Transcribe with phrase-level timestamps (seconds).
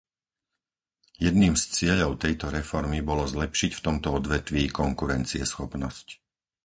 [1.25, 6.07] Jedným z cieľov tejto reformy bolo zlepšiť v tomto odvetví konkurencieschopnosť.